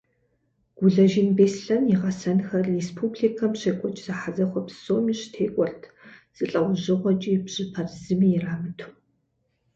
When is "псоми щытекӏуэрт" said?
4.67-5.81